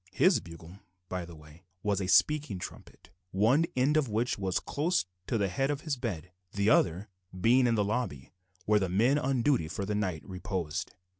His 0.13 0.39
bugle, 0.39 0.79
by 1.09 1.25
the 1.25 1.35
way, 1.35 1.61
was 1.83 2.01
a 2.01 2.07
speaking 2.07 2.57
trumpet, 2.57 3.11
one 3.29 3.65
end 3.75 3.97
of 3.97 4.09
which 4.09 4.35
was 4.35 4.59
close 4.59 5.05
to 5.27 5.37
the 5.37 5.47
head 5.47 5.69
of 5.69 5.81
his 5.81 5.95
bed, 5.95 6.31
the 6.53 6.71
other 6.71 6.97
end 7.33 7.41
being 7.43 7.67
in 7.67 7.75
the 7.75 7.85
lobby 7.85 8.31
where 8.65 8.79
the 8.79 8.89
men 8.89 9.19
on 9.19 9.43
duty 9.43 9.67
for 9.67 9.85
the 9.85 9.93
night 9.93 10.27
reposed. 10.27 10.95